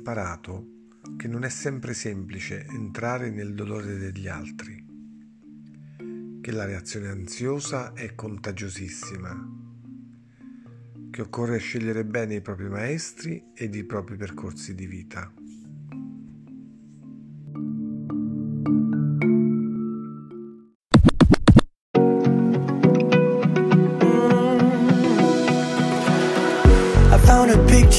[0.00, 0.78] imparato
[1.18, 4.82] che non è sempre semplice entrare nel dolore degli altri,
[6.40, 9.48] che la reazione ansiosa è contagiosissima,
[11.10, 15.30] che occorre scegliere bene i propri maestri ed i propri percorsi di vita.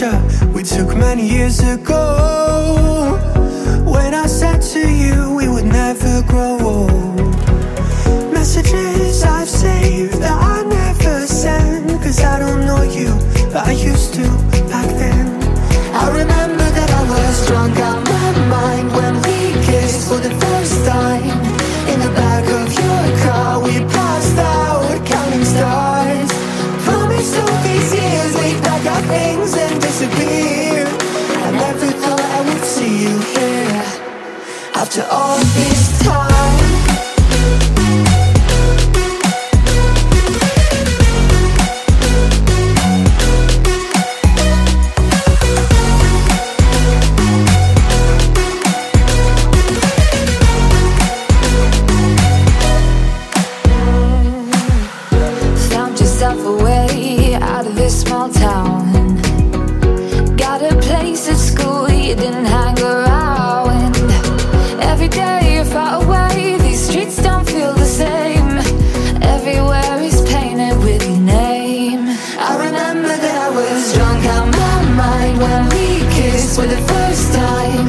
[0.00, 3.18] Picture we took many years ago.
[3.84, 7.16] When I said to you we would never grow old
[8.32, 13.10] Messages I've saved that I never sent Cause I don't know you,
[13.52, 14.22] but I used to
[14.68, 15.26] back then.
[15.94, 20.86] I remember that I was drunk out my mind When we kissed for the first
[20.86, 21.19] time
[34.92, 36.80] After all this time.
[55.70, 56.64] Found yourself a
[74.40, 77.86] out my mind when we kissed for the first time.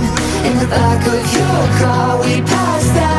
[0.48, 3.11] In the back of your car, we passed out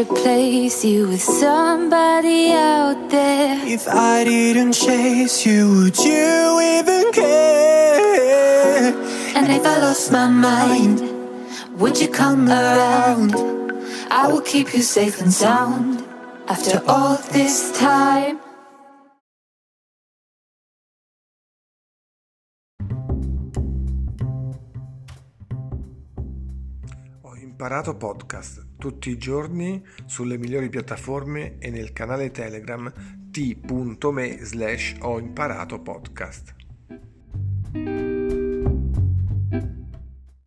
[0.00, 3.60] replace you with somebody out there.
[3.66, 8.94] If I didn't chase you, would you even care?
[9.36, 11.00] And if I lost my mind,
[11.78, 13.34] would you come around?
[14.10, 16.02] I will keep you safe and sound
[16.48, 18.40] after all this time.
[27.60, 32.90] Imparato podcast tutti i giorni sulle migliori piattaforme e nel canale Telegram
[33.30, 36.54] t.me slash ho imparato podcast.